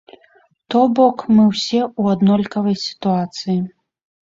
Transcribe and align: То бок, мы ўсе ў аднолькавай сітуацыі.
То 0.75 0.81
бок, 1.01 1.17
мы 1.37 1.45
ўсе 1.51 1.79
ў 1.85 2.03
аднолькавай 2.17 2.83
сітуацыі. 2.89 3.61